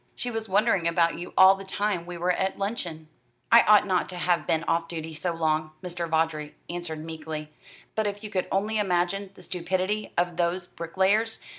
She 0.15 0.31
was 0.31 0.49
wondering 0.49 0.87
about 0.87 1.19
you 1.19 1.31
all 1.37 1.53
the 1.53 1.63
time 1.63 2.07
we 2.07 2.17
were 2.17 2.31
at 2.31 2.57
luncheon." 2.57 3.07
"I 3.51 3.61
ought 3.61 3.85
not 3.85 4.09
to 4.09 4.17
have 4.17 4.47
been 4.47 4.63
off 4.63 4.87
duty 4.87 5.13
so 5.13 5.31
long," 5.31 5.73
Mr. 5.83 6.09
Vawdrey 6.09 6.55
answered 6.71 7.05
meekly; 7.05 7.53
"but 7.93 8.07
if 8.07 8.23
you 8.23 8.31
could 8.31 8.47
only 8.51 8.79
imagine 8.79 9.29
the 9.35 9.43
stupidity 9.43 10.11
of 10.17 10.37
those 10.37 10.65
bricklayers! 10.65 11.39